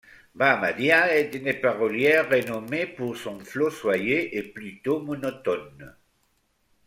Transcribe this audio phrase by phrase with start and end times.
[0.33, 5.95] Bahamadia est une parolière renommée pour son flot soyeux et plutôt monotone.